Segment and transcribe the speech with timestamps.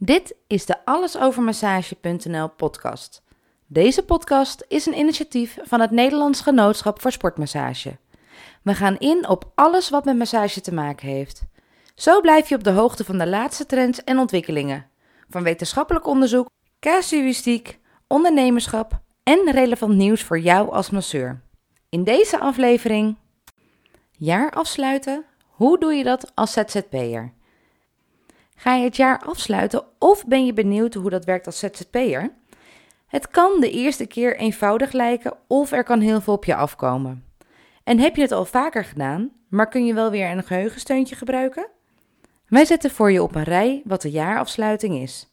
[0.00, 3.22] Dit is de allesovermassage.nl podcast.
[3.66, 7.96] Deze podcast is een initiatief van het Nederlands Genootschap voor Sportmassage.
[8.62, 11.42] We gaan in op alles wat met massage te maken heeft.
[11.94, 14.86] Zo blijf je op de hoogte van de laatste trends en ontwikkelingen.
[15.28, 16.48] Van wetenschappelijk onderzoek,
[16.80, 21.42] casuïstiek, ondernemerschap en relevant nieuws voor jou als masseur.
[21.88, 23.16] In deze aflevering
[24.10, 25.24] jaar afsluiten.
[25.46, 27.36] Hoe doe je dat als ZZP'er?
[28.60, 32.30] Ga je het jaar afsluiten of ben je benieuwd hoe dat werkt als ZZP'er?
[33.06, 37.24] Het kan de eerste keer eenvoudig lijken of er kan heel veel op je afkomen.
[37.84, 41.66] En heb je het al vaker gedaan, maar kun je wel weer een geheugensteuntje gebruiken?
[42.46, 45.28] Wij zetten voor je op een rij wat de jaarafsluiting is,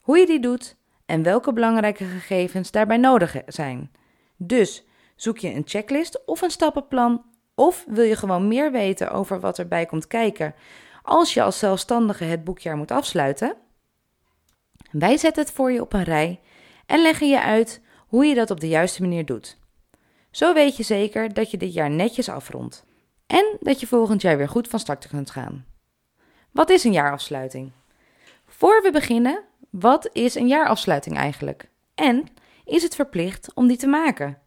[0.00, 0.76] hoe je die doet
[1.06, 3.90] en welke belangrijke gegevens daarbij nodig zijn.
[4.36, 4.84] Dus
[5.16, 9.58] zoek je een checklist of een stappenplan of wil je gewoon meer weten over wat
[9.58, 10.54] erbij komt kijken
[11.08, 13.56] als je als zelfstandige het boekjaar moet afsluiten?
[14.90, 16.40] Wij zetten het voor je op een rij
[16.86, 19.58] en leggen je uit hoe je dat op de juiste manier doet.
[20.30, 22.84] Zo weet je zeker dat je dit jaar netjes afrondt
[23.26, 25.66] en dat je volgend jaar weer goed van start kunt gaan.
[26.52, 27.72] Wat is een jaarafsluiting?
[28.46, 31.70] Voor we beginnen, wat is een jaarafsluiting eigenlijk?
[31.94, 32.26] En
[32.64, 34.38] is het verplicht om die te maken?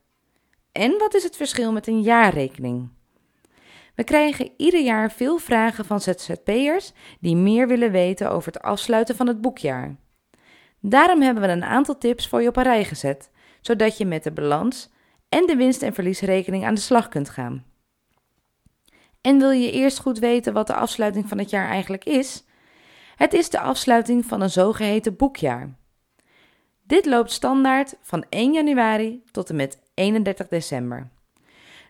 [0.72, 2.90] En wat is het verschil met een jaarrekening?
[3.95, 9.16] We krijgen ieder jaar veel vragen van ZZP'ers die meer willen weten over het afsluiten
[9.16, 9.95] van het boekjaar.
[10.80, 13.30] Daarom hebben we een aantal tips voor je op een rij gezet,
[13.62, 14.89] zodat je met de balans
[15.30, 17.66] en de winst- en verliesrekening aan de slag kunt gaan.
[19.22, 22.44] En wil je eerst goed weten wat de afsluiting van het jaar eigenlijk is?
[23.16, 25.75] Het is de afsluiting van een zogeheten boekjaar.
[26.84, 31.09] Dit loopt standaard van 1 januari tot en met 31 december.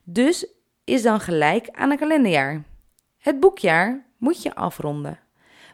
[0.03, 0.47] Dus
[0.83, 2.63] is dan gelijk aan een kalenderjaar.
[3.17, 5.19] Het boekjaar moet je afronden,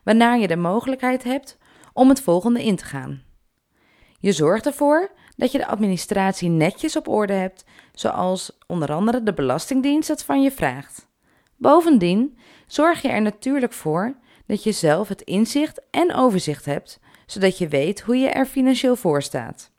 [0.04, 1.58] waarna je de mogelijkheid hebt
[1.94, 3.24] om het volgende in te gaan.
[4.20, 9.34] Je zorgt ervoor dat je de administratie netjes op orde hebt, zoals onder andere de
[9.34, 11.08] Belastingdienst het van je vraagt.
[11.56, 17.58] Bovendien zorg je er natuurlijk voor dat je zelf het inzicht en overzicht hebt, zodat
[17.58, 19.72] je weet hoe je er financieel voor staat.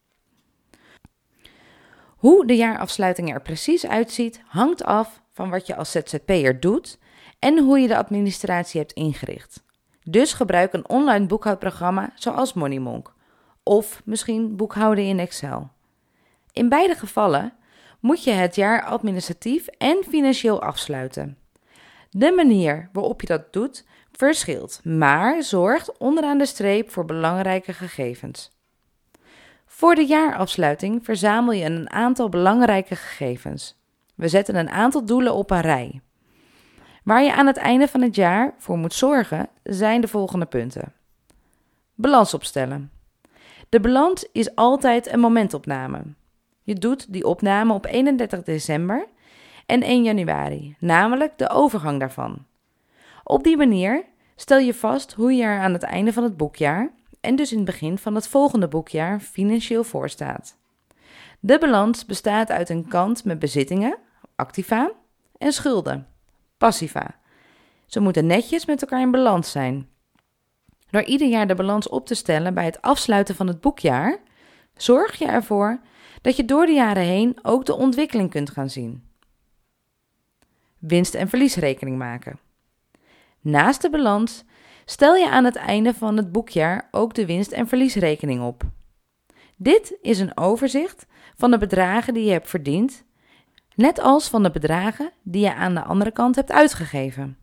[2.19, 6.99] Hoe de jaarafsluiting er precies uitziet, hangt af van wat je als ZZP'er doet
[7.39, 9.65] en hoe je de administratie hebt ingericht.
[10.03, 13.15] Dus gebruik een online boekhoudprogramma zoals Moneymonk
[13.62, 15.71] of misschien boekhouden in Excel.
[16.53, 17.53] In beide gevallen
[18.01, 21.39] moet je het jaar administratief en financieel afsluiten.
[22.11, 28.57] De manier waarop je dat doet verschilt, maar zorgt onderaan de streep voor belangrijke gegevens.
[29.78, 33.81] Voor de jaarafsluiting verzamel je een aantal belangrijke gegevens.
[34.15, 36.00] We zetten een aantal doelen op een rij.
[37.05, 40.93] Waar je aan het einde van het jaar voor moet zorgen zijn de volgende punten.
[41.94, 42.91] Balans opstellen.
[43.69, 46.03] De balans is altijd een momentopname.
[46.62, 49.06] Je doet die opname op 31 december
[49.67, 52.47] en 1 januari, namelijk de overgang daarvan.
[53.25, 54.05] Op die manier
[54.37, 57.56] stel je vast hoe je er aan het einde van het boekjaar en dus in
[57.56, 60.56] het begin van het volgende boekjaar financieel voor staat.
[61.41, 63.99] De balans bestaat uit een kant met bezittingen,
[64.37, 64.93] activa,
[65.39, 66.06] en schulden,
[66.56, 67.15] passiva.
[67.87, 69.89] Ze moeten netjes met elkaar in balans zijn.
[70.91, 74.19] Door ieder jaar de balans op te stellen bij het afsluiten van het boekjaar,
[74.77, 75.81] zorg je ervoor
[76.21, 79.03] dat je door de jaren heen ook de ontwikkeling kunt gaan zien.
[80.79, 82.39] Winst- en verliesrekening maken.
[83.41, 84.45] Naast de balans
[84.91, 88.62] stel je aan het einde van het boekjaar ook de winst- en verliesrekening op.
[89.56, 91.06] Dit is een overzicht
[91.37, 93.04] van de bedragen die je hebt verdiend
[93.75, 97.38] net als van de bedragen die je aan de andere kant hebt uitgegeven.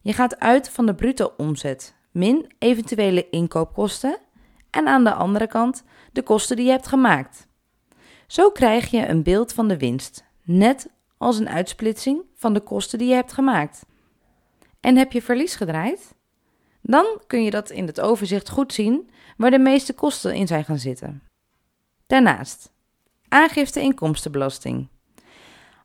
[0.00, 4.18] Je gaat uit van de bruto omzet min eventuele inkoopkosten
[4.70, 7.48] en aan de andere kant de kosten die je hebt gemaakt.
[8.26, 12.98] Zo krijg je een beeld van de winst, net als een uitsplitsing van de kosten
[12.98, 13.86] die je hebt gemaakt.
[14.80, 16.13] En heb je verlies gedraaid?
[16.86, 20.64] Dan kun je dat in het overzicht goed zien waar de meeste kosten in zijn
[20.64, 21.22] gaan zitten.
[22.06, 22.72] Daarnaast,
[23.28, 24.88] aangifte inkomstenbelasting.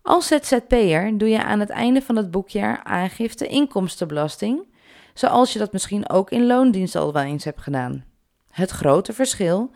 [0.02, 4.68] Als ZZP'er doe je aan het einde van het boekjaar aangifte inkomstenbelasting,
[5.14, 8.06] zoals je dat misschien ook in loondienst al wel eens hebt gedaan.
[8.50, 9.72] Het grote verschil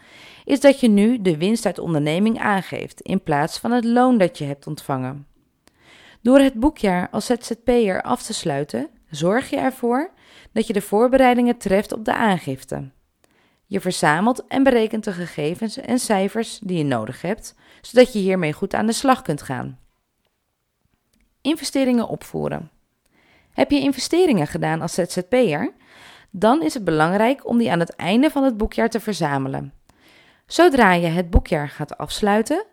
[0.46, 4.38] is dat je nu de winst uit onderneming aangeeft in plaats van het loon dat
[4.38, 5.28] je hebt ontvangen.
[6.22, 10.13] Door het boekjaar als ZZP'er af te sluiten, zorg je ervoor
[10.54, 12.92] dat je de voorbereidingen treft op de aangifte.
[13.66, 18.54] Je verzamelt en berekent de gegevens en cijfers die je nodig hebt, zodat je hiermee
[18.54, 19.80] goed aan de slag kunt gaan.
[21.42, 22.72] Investeringen opvoeren.
[23.52, 25.74] Heb je investeringen gedaan als ZZP'er?
[26.36, 29.74] dan is het belangrijk om die aan het einde van het boekjaar te verzamelen.
[30.46, 32.66] Zodra je het boekjaar gaat afsluiten,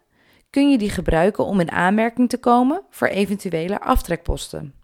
[0.51, 4.75] kun je die gebruiken om in aanmerking te komen voor eventuele aftrekposten.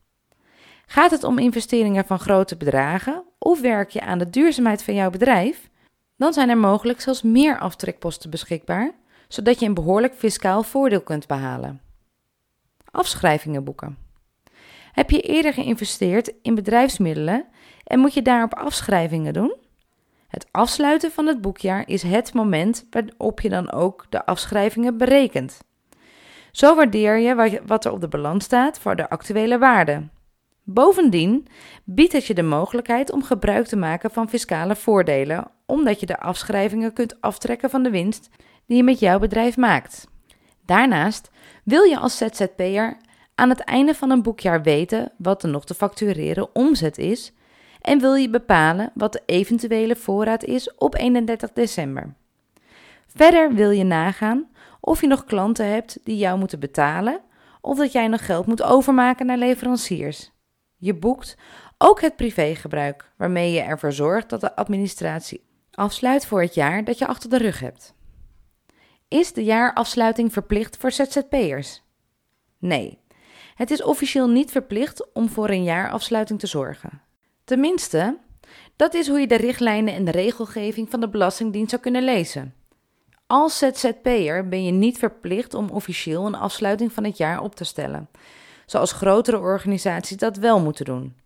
[0.86, 5.10] Gaat het om investeringen van grote bedragen of werk je aan de duurzaamheid van jouw
[5.10, 5.68] bedrijf?
[6.16, 8.94] Dan zijn er mogelijk zelfs meer aftrekposten beschikbaar,
[9.28, 11.80] zodat je een behoorlijk fiscaal voordeel kunt behalen.
[12.90, 13.98] Afschrijvingen boeken.
[14.92, 17.46] Heb je eerder geïnvesteerd in bedrijfsmiddelen
[17.84, 19.56] en moet je daarop afschrijvingen doen?
[20.28, 25.58] Het afsluiten van het boekjaar is het moment waarop je dan ook de afschrijvingen berekent.
[26.52, 30.02] Zo waardeer je wat er op de balans staat voor de actuele waarde.
[30.68, 31.46] Bovendien
[31.84, 36.20] biedt het je de mogelijkheid om gebruik te maken van fiscale voordelen, omdat je de
[36.20, 38.28] afschrijvingen kunt aftrekken van de winst
[38.66, 40.08] die je met jouw bedrijf maakt.
[40.64, 41.30] Daarnaast
[41.64, 42.96] wil je als ZZP'er
[43.34, 47.32] aan het einde van een boekjaar weten wat er nog te factureren omzet is
[47.80, 52.14] en wil je bepalen wat de eventuele voorraad is op 31 december.
[53.06, 54.48] Verder wil je nagaan
[54.80, 57.20] of je nog klanten hebt die jou moeten betalen
[57.60, 60.34] of dat jij nog geld moet overmaken naar leveranciers.
[60.76, 61.36] Je boekt
[61.78, 66.98] ook het privégebruik, waarmee je ervoor zorgt dat de administratie afsluit voor het jaar dat
[66.98, 67.94] je achter de rug hebt.
[69.08, 71.82] Is de jaarafsluiting verplicht voor ZZP'ers?
[72.58, 72.98] Nee,
[73.54, 77.02] het is officieel niet verplicht om voor een jaarafsluiting te zorgen.
[77.44, 78.18] Tenminste,
[78.76, 82.54] dat is hoe je de richtlijnen en de regelgeving van de Belastingdienst zou kunnen lezen.
[83.26, 87.64] Als ZZP'er ben je niet verplicht om officieel een afsluiting van het jaar op te
[87.64, 88.08] stellen,
[88.66, 91.16] zoals grotere organisaties dat wel moeten doen.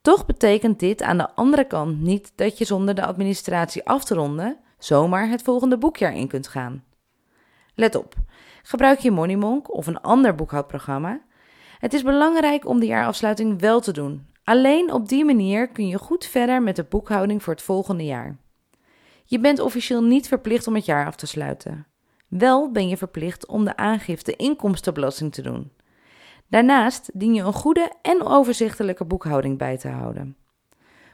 [0.00, 4.14] Toch betekent dit aan de andere kant niet dat je zonder de administratie af te
[4.14, 6.84] ronden zomaar het volgende boekjaar in kunt gaan.
[7.74, 8.14] Let op,
[8.62, 11.20] gebruik je Moneymonk of een ander boekhoudprogramma.
[11.78, 14.26] Het is belangrijk om de jaarafsluiting wel te doen.
[14.44, 18.36] Alleen op die manier kun je goed verder met de boekhouding voor het volgende jaar.
[19.24, 21.86] Je bent officieel niet verplicht om het jaar af te sluiten.
[22.28, 25.72] Wel ben je verplicht om de aangifte inkomstenbelasting te doen.
[26.48, 30.36] Daarnaast dien je een goede en overzichtelijke boekhouding bij te houden.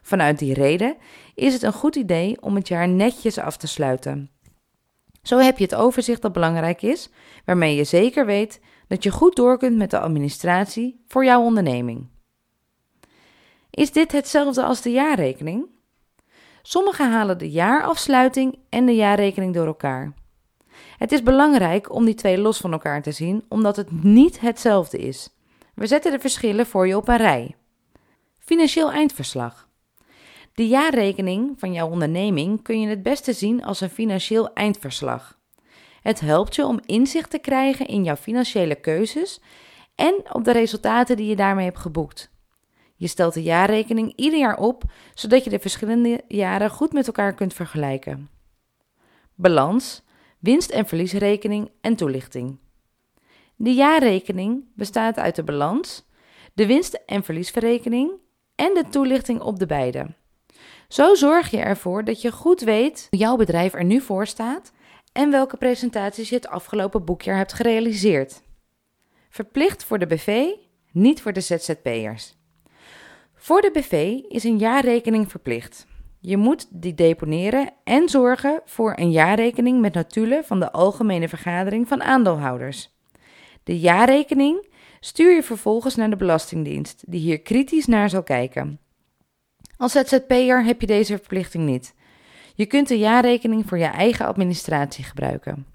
[0.02, 0.96] Vanuit die reden
[1.34, 4.31] is het een goed idee om het jaar netjes af te sluiten.
[5.22, 7.10] Zo heb je het overzicht dat belangrijk is,
[7.44, 12.08] waarmee je zeker weet dat je goed door kunt met de administratie voor jouw onderneming.
[13.70, 15.66] Is dit hetzelfde als de jaarrekening?
[16.62, 20.14] Sommigen halen de jaarafsluiting en de jaarrekening door elkaar.
[20.99, 24.99] Het is belangrijk om die twee los van elkaar te zien, omdat het niet hetzelfde
[24.99, 25.29] is.
[25.75, 27.55] We zetten de verschillen voor je op een rij.
[28.38, 29.69] Financieel eindverslag.
[30.55, 35.38] De jaarrekening van jouw onderneming kun je het beste zien als een financieel eindverslag.
[36.02, 39.40] Het helpt je om inzicht te krijgen in jouw financiële keuzes
[39.94, 42.31] en op de resultaten die je daarmee hebt geboekt.
[42.97, 44.82] Je stelt de jaarrekening ieder jaar op,
[45.14, 48.29] zodat je de verschillende jaren goed met elkaar kunt vergelijken.
[49.35, 50.02] Balans,
[50.44, 52.58] winst- en verliesrekening en toelichting.
[53.56, 56.06] De jaarrekening bestaat uit de balans,
[56.55, 58.12] de winst- en verliesverrekening
[58.55, 60.14] en de toelichting op de beide.
[60.88, 64.73] Zo zorg je ervoor dat je goed weet hoe jouw bedrijf er nu voor staat
[65.12, 68.43] en welke presentaties je het afgelopen boekjaar hebt gerealiseerd.
[69.29, 70.47] Verplicht voor de BV,
[70.93, 72.37] niet voor de ZZP'ers.
[73.35, 73.93] Voor de BV
[74.29, 75.87] is een jaarrekening verplicht.
[76.26, 81.88] Je moet die deponeren en zorgen voor een jaarrekening met notulen van de Algemene Vergadering
[81.88, 82.90] van Aandeelhouders.
[83.62, 84.69] De jaarrekening
[85.00, 88.81] stuur je vervolgens naar de Belastingdienst, die hier kritisch naar zal kijken.
[89.76, 91.95] Als ZZP'er heb je deze verplichting niet.
[92.54, 95.66] Je kunt de jaarrekening voor je eigen administratie gebruiken.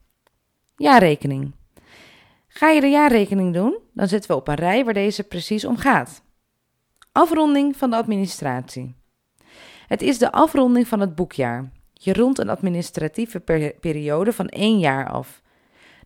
[0.75, 1.51] Jaarrekening.
[2.47, 5.77] Ga je de jaarrekening doen, dan zetten we op een rij waar deze precies om
[5.77, 6.23] gaat.
[7.11, 8.97] Afronding van de administratie.
[9.89, 11.71] Het is de afronding van het boekjaar.
[11.93, 13.39] Je rondt een administratieve
[13.79, 15.41] periode van één jaar af.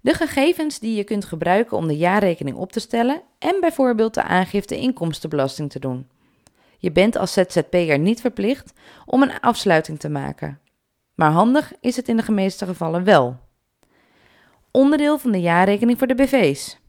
[0.01, 4.23] De gegevens die je kunt gebruiken om de jaarrekening op te stellen en bijvoorbeeld de
[4.23, 6.07] aangifte inkomstenbelasting te doen.
[6.77, 8.73] Je bent als ZZP'er niet verplicht
[9.05, 10.59] om een afsluiting te maken.
[11.15, 13.37] Maar handig is het in de meeste gevallen wel.
[14.71, 16.79] Onderdeel van de jaarrekening voor de BV's.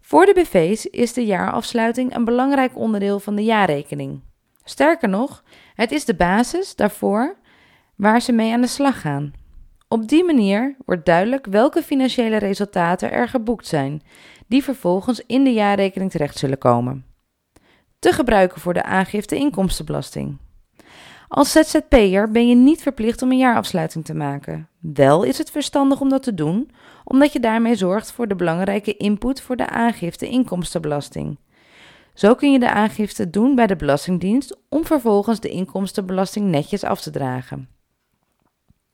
[0.00, 4.26] Voor de BV's is de jaarafsluiting een belangrijk onderdeel van de jaarrekening.
[4.68, 5.44] Sterker nog,
[5.74, 7.36] het is de basis daarvoor
[7.96, 9.32] waar ze mee aan de slag gaan.
[9.88, 14.02] Op die manier wordt duidelijk welke financiële resultaten er geboekt zijn,
[14.46, 17.04] die vervolgens in de jaarrekening terecht zullen komen.
[17.98, 20.36] Te gebruiken voor de aangifte inkomstenbelasting.
[21.28, 24.68] Als ZZP'er ben je niet verplicht om een jaarafsluiting te maken.
[24.78, 26.70] Wel is het verstandig om dat te doen,
[27.04, 31.38] omdat je daarmee zorgt voor de belangrijke input voor de aangifte inkomstenbelasting.
[32.18, 37.00] Zo kun je de aangifte doen bij de Belastingdienst om vervolgens de inkomstenbelasting netjes af
[37.00, 37.68] te dragen.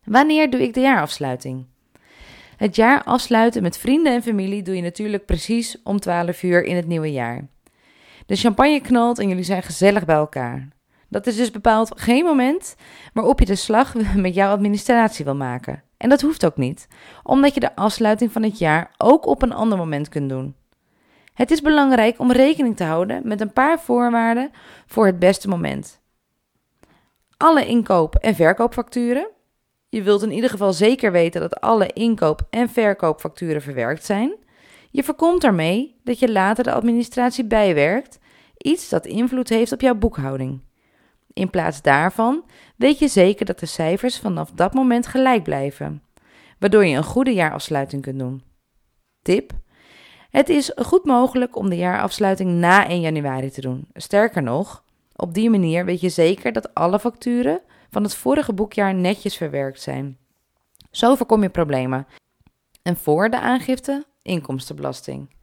[0.02, 1.66] Wanneer doe ik de jaarafsluiting?
[2.56, 6.76] Het jaar afsluiten met vrienden en familie doe je natuurlijk precies om 12 uur in
[6.76, 7.48] het nieuwe jaar.
[8.26, 10.68] De champagne knalt en jullie zijn gezellig bij elkaar.
[11.08, 12.76] Dat is dus bepaald geen moment
[13.12, 15.82] waarop je de slag met jouw administratie wil maken.
[15.96, 16.88] En dat hoeft ook niet,
[17.22, 20.54] omdat je de afsluiting van het jaar ook op een ander moment kunt doen.
[21.34, 24.50] Het is belangrijk om rekening te houden met een paar voorwaarden
[24.86, 26.02] voor het beste moment.
[27.36, 29.28] Alle inkoop- en verkoopfacturen.
[29.88, 34.34] Je wilt in ieder geval zeker weten dat alle inkoop- en verkoopfacturen verwerkt zijn.
[34.90, 38.18] Je voorkomt daarmee dat je later de administratie bijwerkt,
[38.58, 40.60] iets dat invloed heeft op jouw boekhouding.
[41.32, 42.44] In plaats daarvan
[42.76, 46.02] weet je zeker dat de cijfers vanaf dat moment gelijk blijven,
[46.58, 48.42] waardoor je een goede jaarafsluiting kunt doen.
[49.22, 49.52] Tip:
[50.34, 53.86] Het is goed mogelijk om de jaarafsluiting na 1 januari te doen.
[53.92, 54.84] Sterker nog,
[55.16, 57.60] op die manier weet je zeker dat alle facturen
[57.90, 60.18] van het vorige boekjaar netjes verwerkt zijn.
[60.90, 62.06] Zo voorkom je problemen.
[62.82, 65.34] En voor de aangifte inkomstenbelasting.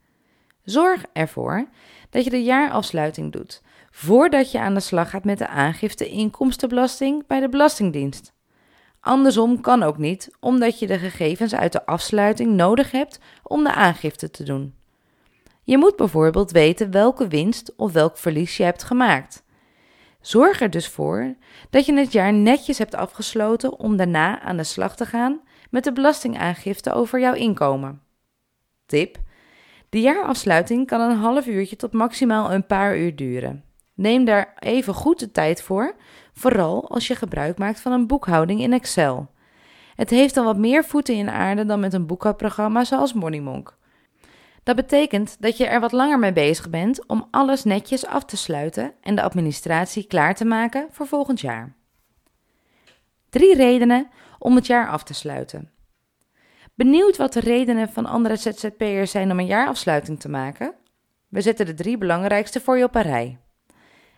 [0.64, 1.68] Zorg ervoor
[2.10, 7.28] dat je de jaarafsluiting doet voordat je aan de slag gaat met de aangifte inkomstenbelasting
[7.28, 8.34] bij de Belastingdienst.
[9.00, 13.74] Andersom kan ook niet, omdat je de gegevens uit de afsluiting nodig hebt om de
[13.74, 14.80] aangifte te doen.
[15.72, 19.44] Je moet bijvoorbeeld weten welke winst of welk verlies je hebt gemaakt.
[20.22, 21.36] Zorg er dus voor
[21.70, 25.84] dat je het jaar netjes hebt afgesloten om daarna aan de slag te gaan met
[25.84, 28.01] de belastingaangifte over jouw inkomen.
[28.86, 29.18] Tip:
[29.90, 33.63] De jaarafsluiting kan een half uurtje tot maximaal een paar uur duren.
[33.94, 35.96] Neem daar even goed de tijd voor,
[36.34, 39.30] vooral als je gebruik maakt van een boekhouding in Excel.
[39.96, 43.80] Het heeft dan wat meer voeten in aarde dan met een boekhoudprogramma zoals Moneymonk.
[44.63, 48.38] Dat betekent dat je er wat langer mee bezig bent om alles netjes af te
[48.38, 51.75] sluiten en de administratie klaar te maken voor volgend jaar.
[53.30, 55.72] Drie redenen om het jaar af te sluiten.
[56.75, 60.74] Benieuwd wat de redenen van andere ZZP'ers zijn om een jaarafsluiting te maken?
[61.30, 63.39] We zetten de drie belangrijkste voor je op een rij.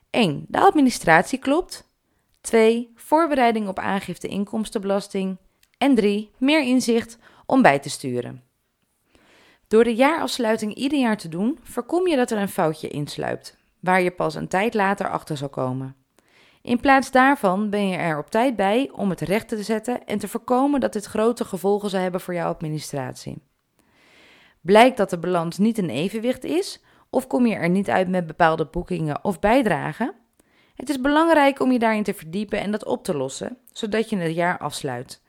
[0.09, 0.45] 1.
[0.47, 1.91] De administratie klopt.
[2.41, 2.91] 2.
[2.95, 5.37] Voorbereiding op aangifte inkomstenbelasting.
[5.77, 6.31] En 3.
[6.37, 8.43] Meer inzicht om bij te sturen.
[9.73, 14.01] Door de jaarafsluiting ieder jaar te doen, voorkom je dat er een foutje insluipt, waar
[14.01, 15.95] je pas een tijd later achter zal komen.
[16.61, 20.17] In plaats daarvan ben je er op tijd bij om het recht te zetten en
[20.19, 23.41] te voorkomen dat dit grote gevolgen zal hebben voor jouw administratie.
[24.61, 28.27] Blijkt dat de balans niet in evenwicht is, of kom je er niet uit met
[28.27, 30.13] bepaalde boekingen of bijdragen?
[30.75, 34.17] Het is belangrijk om je daarin te verdiepen en dat op te lossen, zodat je
[34.17, 35.22] het jaar afsluit.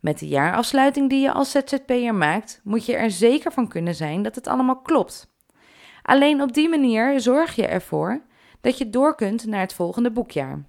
[0.00, 4.22] Met de jaarafsluiting die je als ZZP'er maakt, moet je er zeker van kunnen zijn
[4.22, 5.28] dat het allemaal klopt.
[6.02, 8.22] Alleen op die manier zorg je ervoor
[8.60, 10.64] dat je door kunt naar het volgende boekjaar.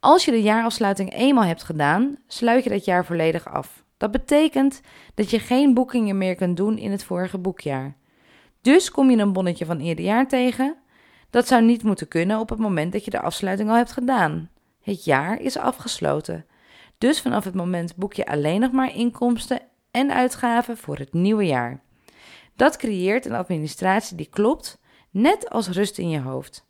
[0.00, 3.84] Als je de jaarafsluiting eenmaal hebt gedaan, sluit je dat jaar volledig af.
[3.96, 4.80] Dat betekent
[5.14, 7.96] dat je geen boekingen meer kunt doen in het vorige boekjaar.
[8.60, 10.76] Dus kom je een bonnetje van eerder jaar tegen.
[11.30, 14.50] Dat zou niet moeten kunnen op het moment dat je de afsluiting al hebt gedaan.
[14.82, 16.46] Het jaar is afgesloten.
[17.02, 21.46] Dus vanaf het moment boek je alleen nog maar inkomsten en uitgaven voor het nieuwe
[21.46, 21.82] jaar.
[22.56, 24.80] Dat creëert een administratie die klopt,
[25.10, 26.66] net als rust in je hoofd.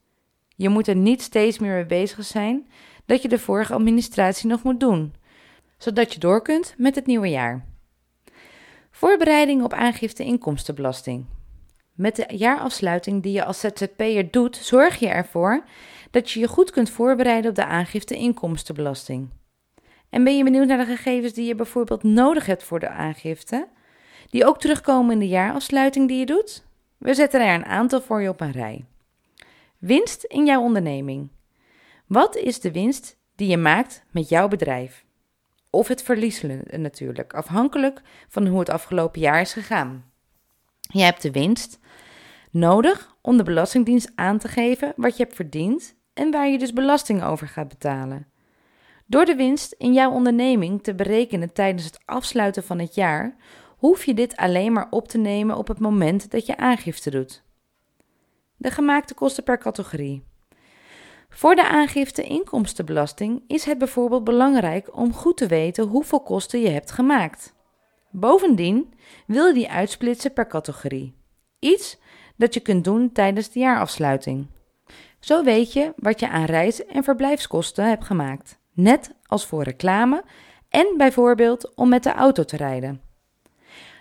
[0.57, 2.69] Je moet er niet steeds meer mee bezig zijn
[3.07, 5.15] dat je de vorige administratie nog moet doen,
[5.79, 7.67] zodat je door kunt met het nieuwe jaar.
[8.91, 11.27] Voorbereiding op aangifte inkomstenbelasting.
[11.95, 15.65] Met de jaarafsluiting die je als ZZP'er doet, zorg je ervoor
[16.11, 19.29] dat je je goed kunt voorbereiden op de aangifte inkomstenbelasting.
[20.13, 23.69] En ben je benieuwd naar de gegevens die je bijvoorbeeld nodig hebt voor de aangifte,
[24.31, 26.65] die ook terugkomen in de jaarafsluiting die je doet?
[26.99, 28.85] We zetten er een aantal voor je op een rij.
[29.79, 31.29] Winst in jouw onderneming.
[32.07, 35.05] Wat is de winst die je maakt met jouw bedrijf?
[35.71, 40.05] Of het verlies natuurlijk, afhankelijk van hoe het afgelopen jaar is gegaan.
[40.81, 41.79] Je hebt de winst
[42.51, 46.73] nodig om de Belastingdienst aan te geven wat je hebt verdiend en waar je dus
[46.73, 48.32] belasting over gaat betalen.
[49.13, 53.37] Door de winst in jouw onderneming te berekenen tijdens het afsluiten van het jaar,
[53.77, 57.43] hoef je dit alleen maar op te nemen op het moment dat je aangifte doet.
[58.57, 60.25] De gemaakte kosten per categorie.
[61.29, 66.69] Voor de aangifte inkomstenbelasting is het bijvoorbeeld belangrijk om goed te weten hoeveel kosten je
[66.69, 67.55] hebt gemaakt.
[68.11, 68.95] Bovendien
[69.27, 71.15] wil je die uitsplitsen per categorie.
[71.59, 71.99] Iets
[72.37, 74.47] dat je kunt doen tijdens de jaarafsluiting.
[75.21, 80.25] Zo weet je wat je aan reis- en verblijfskosten hebt gemaakt, net als voor reclame
[80.69, 83.01] en bijvoorbeeld om met de auto te rijden.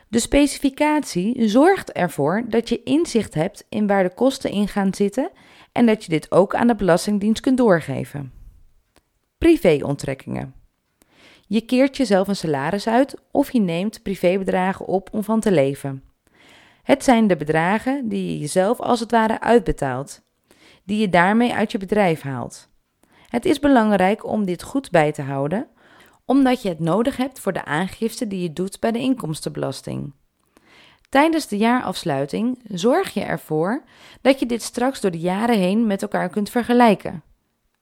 [0.08, 5.32] De specificatie zorgt ervoor dat je inzicht hebt in waar de kosten in gaan zitten
[5.72, 8.32] en dat je dit ook aan de Belastingdienst kunt doorgeven.
[9.38, 10.54] Privéonttrekkingen.
[11.48, 16.04] Je keert jezelf een salaris uit of je neemt privébedragen op om van te leven.
[16.84, 20.22] Het zijn de bedragen die je jezelf als het ware uitbetaalt,
[20.84, 22.71] die je daarmee uit je bedrijf haalt.
[23.32, 25.68] Het is belangrijk om dit goed bij te houden,
[26.26, 30.14] omdat je het nodig hebt voor de aangifte die je doet bij de inkomstenbelasting.
[31.10, 33.84] Tijdens de jaarafsluiting zorg je ervoor
[34.22, 37.24] dat je dit straks door de jaren heen met elkaar kunt vergelijken.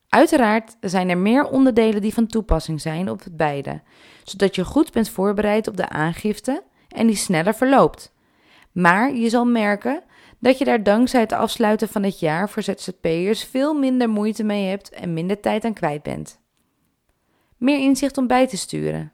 [0.10, 3.82] Uiteraard zijn er meer onderdelen die van toepassing zijn op het beide,
[4.24, 8.14] zodat je goed bent voorbereid op de aangifte en die sneller verloopt.
[8.72, 10.04] Maar je zal merken
[10.40, 14.68] dat je daar dankzij het afsluiten van het jaar voor ZZP'ers veel minder moeite mee
[14.68, 16.40] hebt en minder tijd aan kwijt bent.
[17.58, 19.12] Meer inzicht om bij te sturen.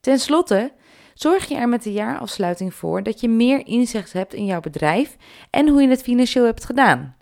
[0.00, 0.72] Ten slotte
[1.14, 5.16] zorg je er met de jaarafsluiting voor dat je meer inzicht hebt in jouw bedrijf
[5.50, 7.16] en hoe je het financieel hebt gedaan.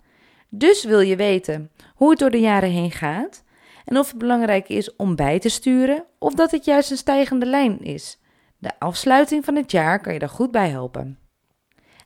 [0.49, 3.43] Dus wil je weten hoe het door de jaren heen gaat
[3.85, 7.45] en of het belangrijk is om bij te sturen of dat het juist een stijgende
[7.45, 8.19] lijn is.
[8.57, 11.22] De afsluiting van het jaar kan je er goed bij helpen.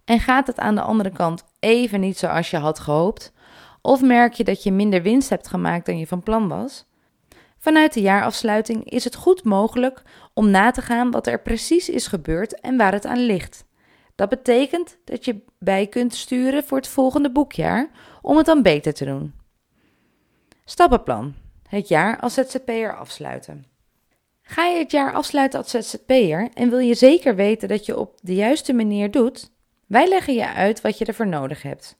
[0.08, 3.34] En gaat het aan de andere kant even niet zoals je had gehoopt?
[3.82, 6.86] Of merk je dat je minder winst hebt gemaakt dan je van plan was?
[7.58, 10.02] Vanuit de jaarafsluiting is het goed mogelijk
[10.34, 13.66] om na te gaan wat er precies is gebeurd en waar het aan ligt.
[14.16, 17.90] Dat betekent dat je bij kunt sturen voor het volgende boekjaar
[18.22, 19.34] om het dan beter te doen.
[20.66, 21.36] Stappenplan.
[21.70, 23.66] Het jaar als ZZP'er afsluiten.
[24.42, 28.18] Ga je het jaar afsluiten als ZZP'er en wil je zeker weten dat je op
[28.22, 29.56] de juiste manier doet?
[29.88, 31.98] Wij leggen je uit wat je ervoor nodig hebt.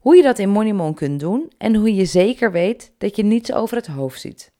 [0.00, 3.52] Hoe je dat in Moneymon kunt doen en hoe je zeker weet dat je niets
[3.52, 4.52] over het hoofd ziet.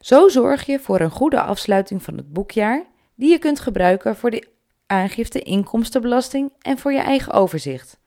[0.00, 4.30] Zo zorg je voor een goede afsluiting van het boekjaar, die je kunt gebruiken voor
[4.30, 4.48] de
[4.86, 7.98] aangifte inkomstenbelasting en voor je eigen overzicht.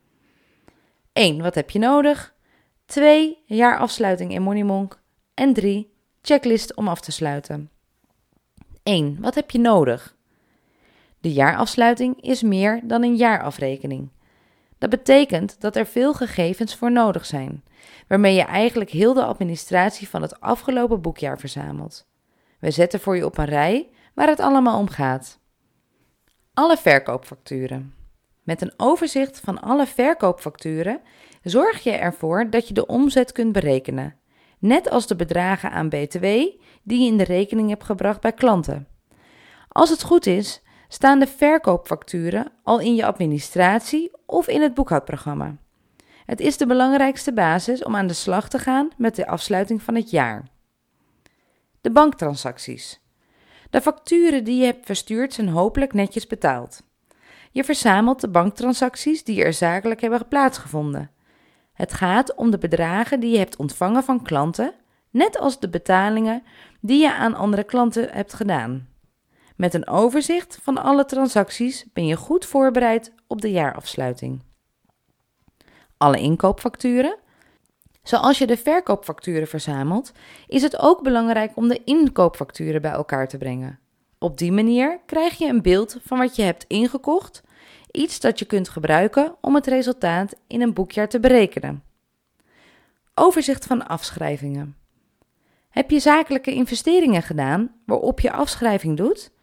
[1.14, 1.42] 1.
[1.42, 2.34] Wat heb je nodig?
[2.86, 3.38] 2.
[3.46, 5.00] Jaarafsluiting in Moneymonk.
[5.34, 5.94] En 3.
[6.22, 7.70] Checklist om af te sluiten.
[8.84, 9.18] 1.
[9.22, 10.15] Wat heb je nodig?
[11.26, 14.10] De jaarafsluiting is meer dan een jaarafrekening.
[14.78, 17.64] Dat betekent dat er veel gegevens voor nodig zijn,
[18.08, 22.08] waarmee je eigenlijk heel de administratie van het afgelopen boekjaar verzamelt.
[22.60, 25.40] We zetten voor je op een rij waar het allemaal om gaat.
[26.54, 27.94] Alle verkoopfacturen.
[28.44, 31.02] Met een overzicht van alle verkoopfacturen
[31.44, 34.16] zorg je ervoor dat je de omzet kunt berekenen,
[34.60, 36.24] net als de bedragen aan BTW
[36.84, 38.88] die je in de rekening hebt gebracht bij klanten.
[39.68, 45.56] Als het goed is, staan de verkoopfacturen al in je administratie of in het boekhoudprogramma.
[46.26, 49.96] Het is de belangrijkste basis om aan de slag te gaan met de afsluiting van
[49.96, 50.48] het jaar.
[51.82, 53.00] De banktransacties.
[53.70, 56.82] De facturen die je hebt verstuurd zijn hopelijk netjes betaald.
[57.52, 61.12] Je verzamelt de banktransacties die er zakelijk hebben plaatsgevonden.
[61.74, 64.74] Het gaat om de bedragen die je hebt ontvangen van klanten,
[65.10, 66.44] net als de betalingen
[66.82, 68.88] die je aan andere klanten hebt gedaan.
[69.56, 74.42] Met een overzicht van alle transacties ben je goed voorbereid op de jaarafsluiting.
[75.98, 77.18] Alle inkoopfacturen.
[78.04, 80.12] Zoals je de verkoopfacturen verzamelt,
[80.48, 83.80] is het ook belangrijk om de inkoopfacturen bij elkaar te brengen.
[84.20, 87.44] Op die manier krijg je een beeld van wat je hebt ingekocht,
[87.92, 91.84] iets dat je kunt gebruiken om het resultaat in een boekjaar te berekenen.
[93.14, 94.76] Overzicht van afschrijvingen.
[95.70, 99.34] Heb je zakelijke investeringen gedaan waarop je afschrijving doet?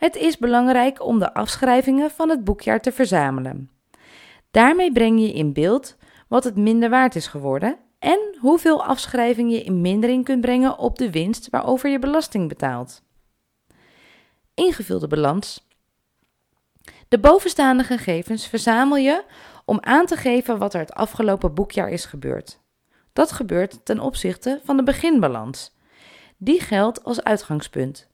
[0.00, 3.70] Het is belangrijk om de afschrijvingen van het boekjaar te verzamelen.
[4.50, 5.96] Daarmee breng je in beeld
[6.28, 10.98] wat het minder waard is geworden en hoeveel afschrijving je in mindering kunt brengen op
[10.98, 13.02] de winst waarover je belasting betaalt.
[14.54, 15.68] Ingevulde balans.
[17.08, 19.24] De bovenstaande gegevens verzamel je
[19.64, 22.60] om aan te geven wat er het afgelopen boekjaar is gebeurd.
[23.12, 25.76] Dat gebeurt ten opzichte van de beginbalans.
[26.36, 28.09] Die geldt als uitgangspunt.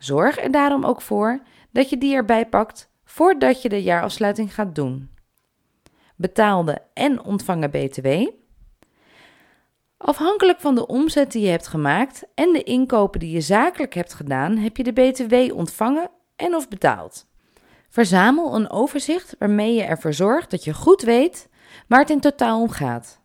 [0.00, 4.74] Zorg er daarom ook voor dat je die erbij pakt voordat je de jaarafsluiting gaat
[4.74, 5.10] doen.
[6.16, 8.08] Betaalde en ontvangen BTW.
[9.96, 14.14] Afhankelijk van de omzet die je hebt gemaakt en de inkopen die je zakelijk hebt
[14.14, 17.26] gedaan, heb je de BTW ontvangen en of betaald.
[17.88, 21.48] Verzamel een overzicht waarmee je ervoor zorgt dat je goed weet
[21.88, 23.20] waar het in totaal om gaat.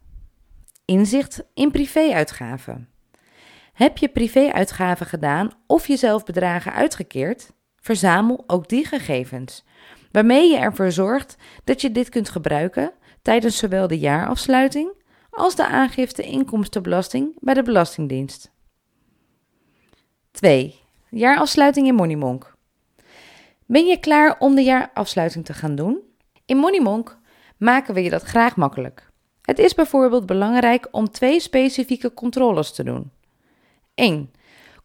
[0.85, 2.89] Inzicht in privéuitgaven.
[3.75, 7.51] Heb je privéuitgaven gedaan of jezelf bedragen uitgekeerd?
[7.75, 9.63] Verzamel ook die gegevens,
[10.11, 14.91] waarmee je ervoor zorgt dat je dit kunt gebruiken tijdens zowel de jaarafsluiting
[15.29, 18.51] als de aangifte inkomstenbelasting bij de Belastingdienst.
[20.31, 20.79] 2.
[21.09, 22.53] Jaarafsluiting in Moneymonk.
[23.65, 25.99] Ben je klaar om de jaarafsluiting te gaan doen?
[26.45, 27.17] In Moneymonk
[27.57, 29.09] maken we je dat graag makkelijk.
[29.41, 33.11] Het is bijvoorbeeld belangrijk om twee specifieke controles te doen.
[33.95, 34.31] 1.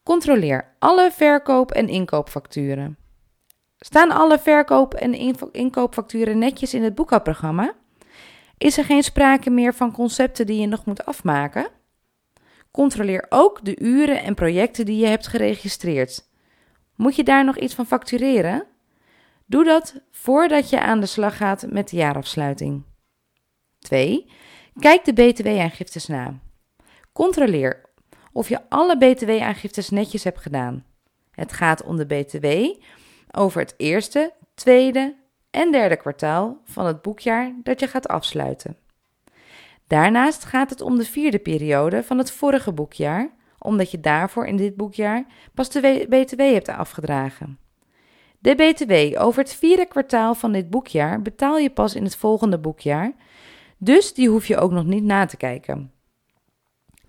[0.02, 2.98] Controleer alle verkoop- en inkoopfacturen.
[3.78, 5.14] Staan alle verkoop- en
[5.52, 7.74] inkoopfacturen netjes in het boekhoudprogramma?
[8.58, 11.68] Is er geen sprake meer van concepten die je nog moet afmaken?
[12.70, 16.28] Controleer ook de uren en projecten die je hebt geregistreerd.
[16.96, 18.66] Moet je daar nog iets van factureren?
[19.46, 22.82] Doe dat voordat je aan de slag gaat met de jaarafsluiting.
[23.78, 24.30] 2.
[24.78, 26.38] Kijk de BTW-aangiftes na.
[27.12, 27.89] Controleer
[28.32, 30.84] of je alle BTW-aangiftes netjes hebt gedaan.
[31.30, 32.46] Het gaat om de BTW
[33.30, 35.16] over het eerste, tweede
[35.50, 38.76] en derde kwartaal van het boekjaar dat je gaat afsluiten.
[39.86, 44.56] Daarnaast gaat het om de vierde periode van het vorige boekjaar, omdat je daarvoor in
[44.56, 47.58] dit boekjaar pas de BTW hebt afgedragen.
[48.38, 52.58] De BTW over het vierde kwartaal van dit boekjaar betaal je pas in het volgende
[52.58, 53.12] boekjaar,
[53.78, 55.92] dus die hoef je ook nog niet na te kijken.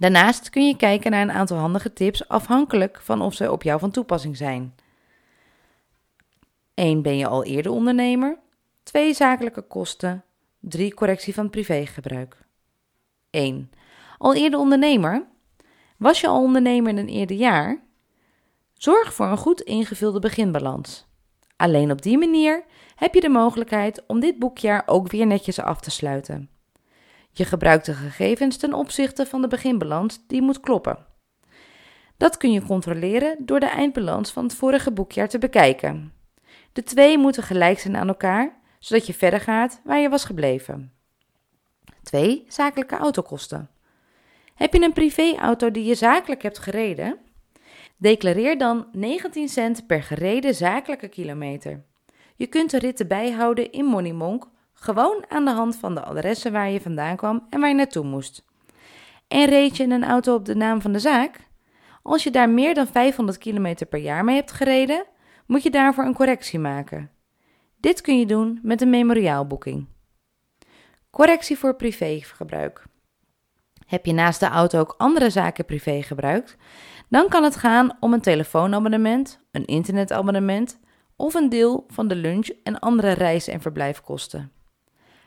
[0.02, 3.80] Daarnaast kun je kijken naar een aantal handige tips afhankelijk van of ze op jou
[3.80, 4.76] van toepassing zijn.
[6.74, 7.02] 1.
[7.02, 8.40] Ben je al eerder ondernemer?
[8.84, 9.14] 2.
[9.14, 10.24] Zakelijke kosten.
[10.60, 10.94] 3.
[10.94, 12.46] Correctie van privégebruik.
[13.30, 13.72] 1.
[14.18, 15.28] Al eerder ondernemer?
[15.98, 17.84] Was je al ondernemer in een eerder jaar?
[18.74, 21.08] Zorg voor een goed ingevulde beginbalans.
[21.56, 22.64] Alleen op die manier
[22.96, 26.50] heb je de mogelijkheid om dit boekjaar ook weer netjes af te sluiten.
[27.32, 31.06] Je gebruikt de gegevens ten opzichte van de beginbalans die moet kloppen.
[32.18, 36.14] Dat kun je controleren door de eindbalans van het vorige boekjaar te bekijken.
[36.74, 40.94] De twee moeten gelijk zijn aan elkaar, zodat je verder gaat waar je was gebleven.
[42.04, 42.46] 2.
[42.48, 43.70] Zakelijke autokosten.
[44.56, 47.18] Heb je een privéauto die je zakelijk hebt gereden?
[47.98, 51.84] Declareer dan 19 cent per gereden zakelijke kilometer.
[52.36, 54.48] Je kunt de ritten bijhouden in Moneymonk,
[54.82, 58.06] gewoon aan de hand van de adressen waar je vandaan kwam en waar je naartoe
[58.06, 58.46] moest.
[59.28, 61.50] En reed je in een auto op de naam van de zaak?
[62.04, 65.06] Als je daar meer dan 500 kilometer per jaar mee hebt gereden,
[65.46, 67.12] moet je daarvoor een correctie maken.
[67.80, 69.88] Dit kun je doen met een memoriaalboeking.
[71.10, 72.86] Correctie voor privégebruik.
[73.86, 76.58] Heb je naast de auto ook andere zaken privé gebruikt?
[77.10, 80.80] Dan kan het gaan om een telefoonabonnement, een internetabonnement
[81.16, 84.52] of een deel van de lunch en andere reis- en verblijfkosten.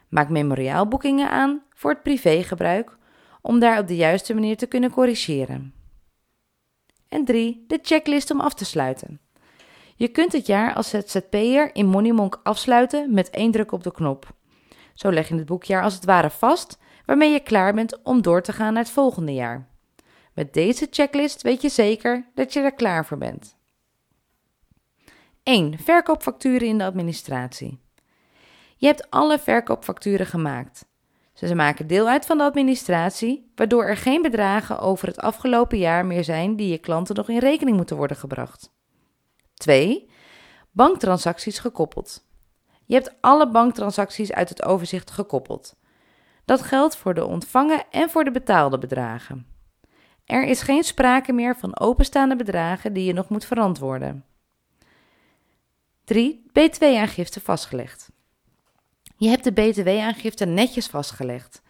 [0.08, 2.96] Maak memoriaalboekingen aan voor het privégebruik
[3.40, 5.74] om daar op de juiste manier te kunnen corrigeren.
[7.08, 7.64] En 3.
[7.66, 9.20] De checklist om af te sluiten.
[9.96, 14.26] Je kunt het jaar als ZZP'er in Moneymonk afsluiten met één druk op de knop.
[14.94, 18.42] Zo leg je het boekjaar als het ware vast, waarmee je klaar bent om door
[18.42, 19.68] te gaan naar het volgende jaar.
[20.32, 23.56] Met deze checklist weet je zeker dat je er klaar voor bent.
[25.42, 25.78] 1.
[25.78, 27.83] Verkoopfacturen in de administratie.
[28.76, 30.87] Je hebt alle verkoopfacturen gemaakt.
[31.34, 36.06] Ze maken deel uit van de administratie, waardoor er geen bedragen over het afgelopen jaar
[36.06, 38.72] meer zijn die je klanten nog in rekening moeten worden gebracht.
[39.54, 40.10] 2.
[40.70, 42.26] Banktransacties gekoppeld.
[42.84, 45.76] Je hebt alle banktransacties uit het overzicht gekoppeld.
[46.44, 49.46] Dat geldt voor de ontvangen en voor de betaalde bedragen.
[50.24, 54.24] Er is geen sprake meer van openstaande bedragen die je nog moet verantwoorden.
[56.04, 56.46] 3.
[56.52, 58.12] BTW-aangifte vastgelegd.
[59.24, 61.62] Je hebt de BTW-aangifte netjes vastgelegd,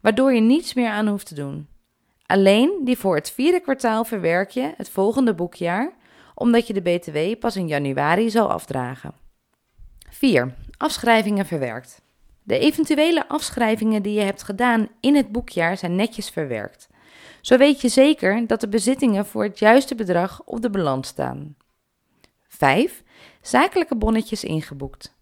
[0.00, 1.68] waardoor je niets meer aan hoeft te doen.
[2.26, 5.92] Alleen die voor het vierde kwartaal verwerk je het volgende boekjaar
[6.34, 9.14] omdat je de BTW pas in januari zal afdragen.
[10.10, 10.54] 4.
[10.76, 12.02] Afschrijvingen verwerkt.
[12.42, 16.88] De eventuele afschrijvingen die je hebt gedaan in het boekjaar zijn netjes verwerkt.
[17.40, 21.56] Zo weet je zeker dat de bezittingen voor het juiste bedrag op de balans staan.
[22.48, 23.02] 5.
[23.40, 25.15] Zakelijke bonnetjes ingeboekt.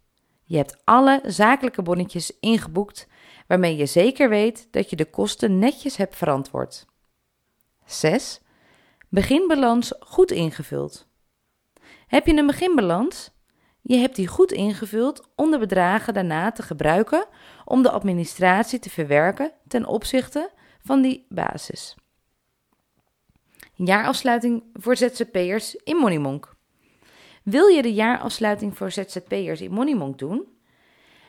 [0.45, 3.07] Je hebt alle zakelijke bonnetjes ingeboekt,
[3.47, 6.87] waarmee je zeker weet dat je de kosten netjes hebt verantwoord.
[7.85, 8.41] 6.
[9.09, 11.07] Beginbalans goed ingevuld.
[12.07, 13.31] Heb je een beginbalans?
[13.83, 17.27] Je hebt die goed ingevuld om de bedragen daarna te gebruiken
[17.65, 20.51] om de administratie te verwerken ten opzichte
[20.83, 21.97] van die basis.
[23.75, 26.54] Jaarafsluiting voor ZZP'ers in Moneymonk.
[27.45, 30.45] Wil je de jaarafsluiting voor ZZP'ers in Moneymonk doen?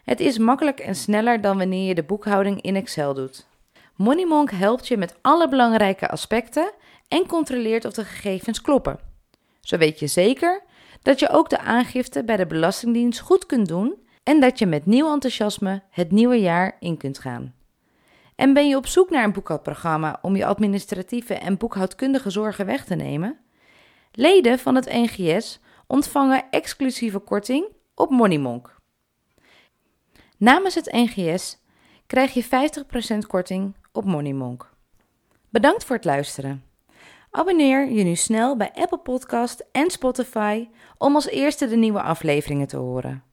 [0.04, 3.48] Het is makkelijk en sneller dan wanneer je de boekhouding in Excel doet.
[3.96, 6.72] Moneymonk helpt je met alle belangrijke aspecten
[7.08, 9.00] en controleert of de gegevens kloppen.
[9.62, 10.64] Zo weet je zeker
[11.02, 14.86] dat je ook de aangifte bij de Belastingdienst goed kunt doen en dat je met
[14.86, 17.54] nieuw enthousiasme het nieuwe jaar in kunt gaan.
[18.36, 22.86] En ben je op zoek naar een boekhoudprogramma om je administratieve en boekhoudkundige zorgen weg
[22.86, 23.38] te nemen?
[24.12, 28.76] Leden van het NGS ontvangen exclusieve korting op Moneymonk.
[30.38, 31.58] Namens het NGS
[32.08, 32.46] krijg je
[33.16, 34.74] 50% korting op Moneymonk.
[35.50, 36.64] Bedankt voor het luisteren.
[37.32, 40.68] Abonneer je nu snel bij Apple Podcast en Spotify
[40.98, 43.24] om als eerste de nieuwe afleveringen te horen.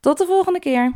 [0.00, 0.94] Tot de volgende keer.